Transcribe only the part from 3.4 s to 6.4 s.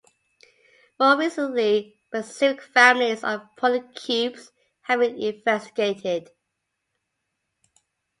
polycubes have been investigated.